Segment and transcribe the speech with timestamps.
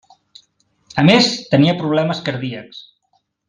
[1.01, 2.85] A més, tenia problemes cardíacs.